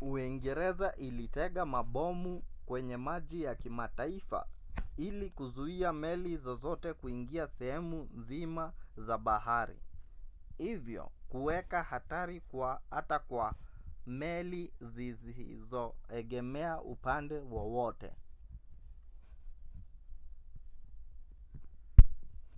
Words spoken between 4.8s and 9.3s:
ili kuzuia meli zozote kuingia sehemu nzima za